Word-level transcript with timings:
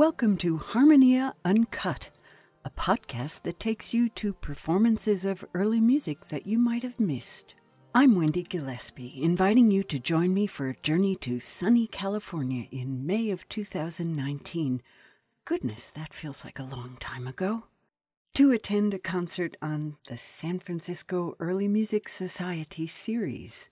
Welcome 0.00 0.38
to 0.38 0.56
Harmonia 0.56 1.34
Uncut, 1.44 2.08
a 2.64 2.70
podcast 2.70 3.42
that 3.42 3.60
takes 3.60 3.92
you 3.92 4.08
to 4.08 4.32
performances 4.32 5.26
of 5.26 5.44
early 5.52 5.78
music 5.78 6.28
that 6.28 6.46
you 6.46 6.58
might 6.58 6.82
have 6.84 6.98
missed. 6.98 7.54
I'm 7.94 8.16
Wendy 8.16 8.42
Gillespie, 8.42 9.22
inviting 9.22 9.70
you 9.70 9.82
to 9.82 9.98
join 9.98 10.32
me 10.32 10.46
for 10.46 10.70
a 10.70 10.76
journey 10.76 11.16
to 11.16 11.38
sunny 11.38 11.86
California 11.86 12.66
in 12.70 13.04
May 13.04 13.28
of 13.28 13.46
2019. 13.50 14.80
Goodness, 15.44 15.90
that 15.90 16.14
feels 16.14 16.46
like 16.46 16.58
a 16.58 16.64
long 16.64 16.96
time 16.98 17.26
ago. 17.26 17.64
To 18.36 18.52
attend 18.52 18.94
a 18.94 18.98
concert 18.98 19.58
on 19.60 19.98
the 20.08 20.16
San 20.16 20.60
Francisco 20.60 21.36
Early 21.38 21.68
Music 21.68 22.08
Society 22.08 22.86
series. 22.86 23.68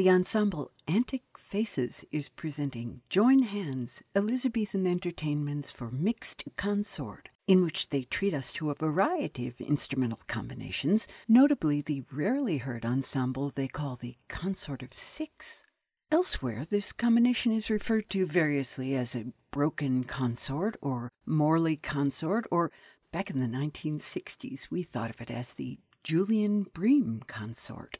The 0.00 0.08
ensemble 0.08 0.70
Antic 0.88 1.24
Faces 1.36 2.06
is 2.10 2.30
presenting 2.30 3.02
Join 3.10 3.42
Hands 3.42 4.02
Elizabethan 4.16 4.86
Entertainments 4.86 5.70
for 5.70 5.90
Mixed 5.90 6.42
Consort, 6.56 7.28
in 7.46 7.62
which 7.62 7.90
they 7.90 8.04
treat 8.04 8.32
us 8.32 8.50
to 8.52 8.70
a 8.70 8.74
variety 8.74 9.46
of 9.46 9.60
instrumental 9.60 10.20
combinations, 10.26 11.06
notably 11.28 11.82
the 11.82 12.04
rarely 12.10 12.56
heard 12.56 12.86
ensemble 12.86 13.50
they 13.50 13.68
call 13.68 13.94
the 13.94 14.16
Consort 14.26 14.82
of 14.82 14.94
Six. 14.94 15.64
Elsewhere, 16.10 16.64
this 16.64 16.92
combination 16.92 17.52
is 17.52 17.68
referred 17.68 18.08
to 18.08 18.24
variously 18.24 18.94
as 18.94 19.14
a 19.14 19.34
broken 19.50 20.04
consort 20.04 20.78
or 20.80 21.10
Morley 21.26 21.76
consort, 21.76 22.46
or 22.50 22.72
back 23.12 23.28
in 23.28 23.38
the 23.38 23.46
1960s, 23.46 24.70
we 24.70 24.82
thought 24.82 25.10
of 25.10 25.20
it 25.20 25.30
as 25.30 25.52
the 25.52 25.78
Julian 26.02 26.62
Bream 26.72 27.22
consort. 27.26 27.98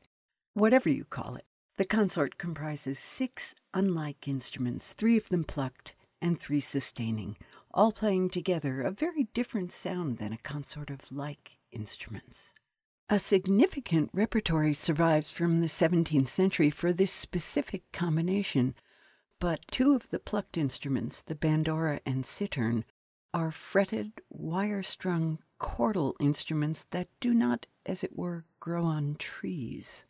Whatever 0.55 0.89
you 0.89 1.05
call 1.05 1.37
it, 1.37 1.45
the 1.81 1.87
consort 1.87 2.37
comprises 2.37 2.99
six 2.99 3.55
unlike 3.73 4.29
instruments, 4.29 4.93
three 4.93 5.17
of 5.17 5.31
them 5.31 5.43
plucked 5.43 5.95
and 6.21 6.39
three 6.39 6.61
sustaining, 6.61 7.39
all 7.73 7.91
playing 7.91 8.29
together 8.29 8.83
a 8.83 8.91
very 8.91 9.29
different 9.33 9.73
sound 9.73 10.19
than 10.19 10.31
a 10.31 10.37
consort 10.37 10.91
of 10.91 11.11
like 11.11 11.57
instruments. 11.73 12.53
A 13.09 13.19
significant 13.19 14.11
repertory 14.13 14.75
survives 14.75 15.31
from 15.31 15.61
the 15.61 15.69
17th 15.69 16.29
century 16.29 16.69
for 16.69 16.93
this 16.93 17.13
specific 17.13 17.91
combination, 17.93 18.75
but 19.39 19.61
two 19.71 19.95
of 19.95 20.11
the 20.11 20.19
plucked 20.19 20.59
instruments, 20.59 21.23
the 21.23 21.35
bandora 21.35 22.01
and 22.05 22.27
cittern, 22.27 22.85
are 23.33 23.53
fretted, 23.53 24.21
wire 24.29 24.83
strung 24.83 25.39
chordal 25.59 26.13
instruments 26.21 26.85
that 26.91 27.09
do 27.21 27.33
not, 27.33 27.65
as 27.87 28.05
it 28.05 28.19
were, 28.19 28.45
grow 28.61 28.85
on 28.85 29.17
trees. 29.19 30.05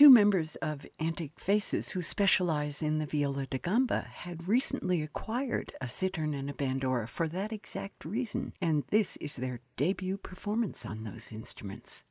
Two 0.00 0.08
members 0.08 0.56
of 0.62 0.86
Antic 0.98 1.38
Faces 1.38 1.90
who 1.90 2.00
specialize 2.00 2.80
in 2.80 2.96
the 2.96 3.04
viola 3.04 3.44
da 3.44 3.58
gamba 3.58 4.00
had 4.00 4.48
recently 4.48 5.02
acquired 5.02 5.74
a 5.78 5.90
cittern 5.90 6.32
and 6.32 6.48
a 6.48 6.54
bandora 6.54 7.06
for 7.06 7.28
that 7.28 7.52
exact 7.52 8.06
reason, 8.06 8.54
and 8.62 8.84
this 8.88 9.18
is 9.18 9.36
their 9.36 9.60
debut 9.76 10.16
performance 10.16 10.86
on 10.86 11.02
those 11.02 11.32
instruments. 11.32 12.04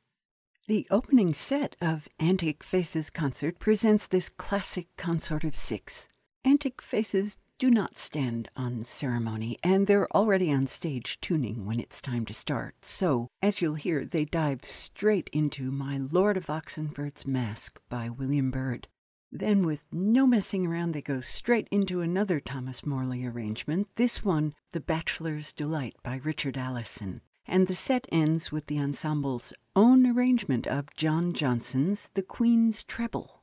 The 0.68 0.86
opening 0.88 1.34
set 1.34 1.74
of 1.80 2.06
Antic 2.20 2.62
Faces 2.62 3.10
concert 3.10 3.58
presents 3.58 4.06
this 4.06 4.28
classic 4.28 4.86
consort 4.96 5.42
of 5.42 5.56
six. 5.56 6.06
Antic 6.44 6.80
Faces 6.80 7.38
do 7.60 7.70
not 7.70 7.98
stand 7.98 8.48
on 8.56 8.82
ceremony, 8.82 9.58
and 9.62 9.86
they're 9.86 10.10
already 10.16 10.50
on 10.50 10.66
stage 10.66 11.20
tuning 11.20 11.66
when 11.66 11.78
it's 11.78 12.00
time 12.00 12.24
to 12.24 12.32
start. 12.32 12.74
So, 12.80 13.28
as 13.42 13.60
you'll 13.60 13.74
hear, 13.74 14.02
they 14.02 14.24
dive 14.24 14.64
straight 14.64 15.28
into 15.30 15.70
My 15.70 15.98
Lord 15.98 16.38
of 16.38 16.48
Oxenford's 16.48 17.26
Masque 17.26 17.78
by 17.90 18.08
William 18.08 18.50
Byrd. 18.50 18.88
Then, 19.30 19.66
with 19.66 19.84
no 19.92 20.26
messing 20.26 20.66
around, 20.66 20.92
they 20.92 21.02
go 21.02 21.20
straight 21.20 21.68
into 21.70 22.00
another 22.00 22.40
Thomas 22.40 22.86
Morley 22.86 23.26
arrangement, 23.26 23.88
this 23.96 24.24
one, 24.24 24.54
The 24.72 24.80
Bachelor's 24.80 25.52
Delight 25.52 25.96
by 26.02 26.16
Richard 26.24 26.56
Allison. 26.56 27.20
And 27.46 27.66
the 27.66 27.74
set 27.74 28.08
ends 28.10 28.50
with 28.50 28.68
the 28.68 28.78
ensemble's 28.78 29.52
own 29.76 30.06
arrangement 30.06 30.66
of 30.66 30.96
John 30.96 31.34
Johnson's 31.34 32.10
The 32.14 32.22
Queen's 32.22 32.82
Treble. 32.82 33.42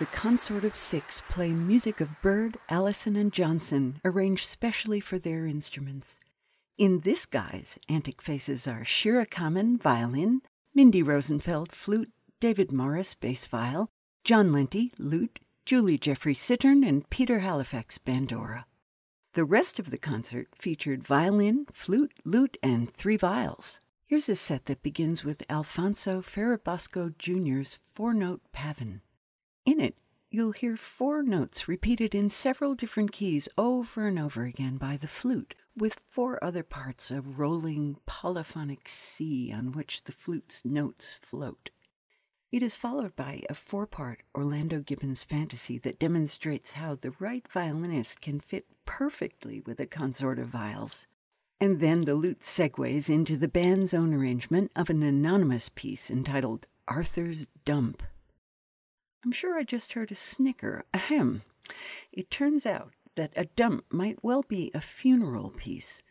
The 0.00 0.06
Consort 0.06 0.64
of 0.64 0.74
Six 0.74 1.22
play 1.28 1.52
music 1.52 2.00
of 2.00 2.22
Byrd, 2.22 2.56
Allison, 2.70 3.16
and 3.16 3.30
Johnson, 3.30 4.00
arranged 4.02 4.46
specially 4.46 4.98
for 4.98 5.18
their 5.18 5.44
instruments. 5.44 6.20
In 6.78 7.00
this 7.00 7.26
guise, 7.26 7.78
Antic 7.86 8.22
Faces 8.22 8.66
are 8.66 8.82
Shira 8.82 9.26
Kamen, 9.26 9.78
violin, 9.78 10.40
Mindy 10.74 11.02
Rosenfeld, 11.02 11.70
flute, 11.70 12.10
David 12.40 12.72
Morris, 12.72 13.14
bass 13.14 13.46
viol, 13.46 13.90
John 14.24 14.52
Lenti, 14.52 14.90
lute, 14.96 15.38
Julie 15.66 15.98
Jeffrey 15.98 16.32
Cittern, 16.32 16.82
and 16.82 17.10
Peter 17.10 17.40
Halifax, 17.40 17.98
bandora. 17.98 18.64
The 19.34 19.44
rest 19.44 19.78
of 19.78 19.90
the 19.90 19.98
concert 19.98 20.48
featured 20.54 21.04
violin, 21.04 21.66
flute, 21.74 22.14
lute, 22.24 22.56
and 22.62 22.90
three 22.90 23.18
viols. 23.18 23.80
Here's 24.06 24.30
a 24.30 24.34
set 24.34 24.64
that 24.64 24.82
begins 24.82 25.24
with 25.24 25.44
Alfonso 25.50 26.22
Ferrabosco 26.22 27.18
Jr.'s 27.18 27.80
four 27.92 28.14
note 28.14 28.40
pavin. 28.50 29.02
In 29.66 29.80
it, 29.80 29.96
you'll 30.30 30.52
hear 30.52 30.76
four 30.76 31.22
notes 31.22 31.68
repeated 31.68 32.14
in 32.14 32.30
several 32.30 32.74
different 32.74 33.12
keys 33.12 33.48
over 33.58 34.06
and 34.06 34.18
over 34.18 34.44
again 34.44 34.78
by 34.78 34.96
the 34.96 35.08
flute, 35.08 35.54
with 35.76 36.02
four 36.08 36.42
other 36.42 36.62
parts 36.62 37.10
of 37.10 37.38
rolling 37.38 37.98
polyphonic 38.06 38.88
sea 38.88 39.52
on 39.52 39.72
which 39.72 40.04
the 40.04 40.12
flute's 40.12 40.64
notes 40.64 41.14
float. 41.14 41.70
It 42.52 42.62
is 42.64 42.74
followed 42.74 43.14
by 43.14 43.42
a 43.48 43.54
four 43.54 43.86
part 43.86 44.22
Orlando 44.34 44.80
Gibbons 44.80 45.22
fantasy 45.22 45.78
that 45.78 46.00
demonstrates 46.00 46.72
how 46.72 46.96
the 46.96 47.12
right 47.20 47.46
violinist 47.46 48.20
can 48.20 48.40
fit 48.40 48.66
perfectly 48.84 49.60
with 49.60 49.78
a 49.78 49.86
consort 49.86 50.38
of 50.38 50.48
viols. 50.48 51.06
And 51.60 51.78
then 51.78 52.06
the 52.06 52.14
lute 52.14 52.40
segues 52.40 53.08
into 53.08 53.36
the 53.36 53.46
band's 53.46 53.94
own 53.94 54.12
arrangement 54.14 54.72
of 54.74 54.90
an 54.90 55.02
anonymous 55.02 55.68
piece 55.68 56.10
entitled 56.10 56.66
Arthur's 56.88 57.46
Dump. 57.64 58.02
I'm 59.24 59.32
sure 59.32 59.58
I 59.58 59.64
just 59.64 59.92
heard 59.92 60.10
a 60.10 60.14
snicker, 60.14 60.84
ahem. 60.94 61.42
It 62.10 62.30
turns 62.30 62.64
out 62.64 62.94
that 63.16 63.32
a 63.36 63.44
dump 63.44 63.84
might 63.90 64.24
well 64.24 64.42
be 64.42 64.70
a 64.72 64.80
funeral 64.80 65.50
piece, 65.50 66.02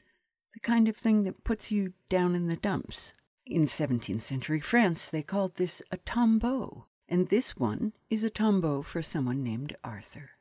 the 0.54 0.60
kind 0.60 0.88
of 0.88 0.96
thing 0.96 1.24
that 1.24 1.44
puts 1.44 1.72
you 1.72 1.94
down 2.08 2.36
in 2.36 2.48
the 2.48 2.56
dumps. 2.56 3.14
In 3.48 3.64
17th 3.64 4.22
century 4.22 4.60
France, 4.60 5.08
they 5.08 5.24
called 5.24 5.56
this 5.56 5.82
a 5.92 5.98
tombeau, 5.98 6.86
and 7.08 7.30
this 7.30 7.58
one 7.58 7.94
is 8.12 8.24
a 8.24 8.30
tombeau 8.30 8.84
for 8.84 9.02
someone 9.02 9.44
named 9.44 9.76
Arthur. 9.84 10.32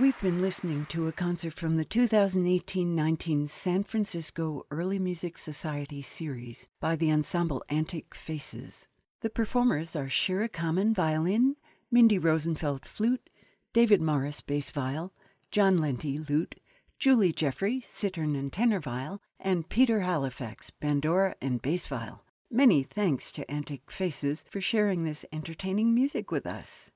We've 0.00 0.20
been 0.20 0.42
listening 0.42 0.84
to 0.90 1.08
a 1.08 1.12
concert 1.12 1.54
from 1.54 1.76
the 1.76 1.84
2018 1.86 2.94
19 2.94 3.46
San 3.46 3.82
Francisco 3.82 4.66
Early 4.70 4.98
Music 4.98 5.38
Society 5.38 6.02
series 6.02 6.68
by 6.80 6.96
the 6.96 7.10
ensemble 7.10 7.64
Antic 7.70 8.14
Faces. 8.14 8.88
The 9.22 9.30
performers 9.30 9.96
are 9.96 10.10
Shira 10.10 10.50
Kamen 10.50 10.94
violin, 10.94 11.56
Mindy 11.90 12.18
Rosenfeld 12.18 12.84
flute, 12.84 13.30
David 13.72 14.02
Morris 14.02 14.42
bass 14.42 14.70
viol, 14.70 15.14
John 15.50 15.78
Lenti 15.78 16.28
lute, 16.28 16.56
Julie 16.98 17.32
Jeffrey 17.32 17.80
cittern 17.80 18.36
and 18.36 18.52
tenor 18.52 18.80
viol, 18.80 19.22
and 19.40 19.66
Peter 19.70 20.00
Halifax 20.00 20.70
bandora 20.70 21.36
and 21.40 21.62
bass 21.62 21.86
viol. 21.86 22.22
Many 22.50 22.82
thanks 22.82 23.32
to 23.32 23.50
Antic 23.50 23.90
Faces 23.90 24.44
for 24.50 24.60
sharing 24.60 25.04
this 25.04 25.24
entertaining 25.32 25.94
music 25.94 26.30
with 26.30 26.46
us. 26.46 26.90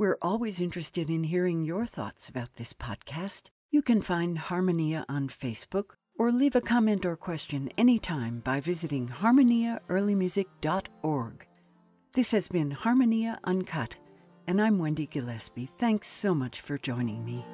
We're 0.00 0.16
always 0.22 0.62
interested 0.62 1.10
in 1.10 1.24
hearing 1.24 1.66
your 1.66 1.84
thoughts 1.84 2.30
about 2.30 2.54
this 2.54 2.72
podcast. 2.72 3.50
You 3.70 3.82
can 3.82 4.00
find 4.00 4.38
Harmonia 4.38 5.04
on 5.10 5.28
Facebook 5.28 5.96
or 6.18 6.32
leave 6.32 6.56
a 6.56 6.62
comment 6.62 7.04
or 7.04 7.16
question 7.16 7.68
anytime 7.76 8.40
by 8.40 8.60
visiting 8.60 9.08
harmoniaearlymusic.org. 9.08 11.46
This 12.14 12.30
has 12.30 12.48
been 12.48 12.70
Harmonia 12.70 13.38
Uncut, 13.44 13.96
and 14.46 14.62
I'm 14.62 14.78
Wendy 14.78 15.04
Gillespie. 15.04 15.68
Thanks 15.78 16.08
so 16.08 16.34
much 16.34 16.62
for 16.62 16.78
joining 16.78 17.22
me. 17.22 17.44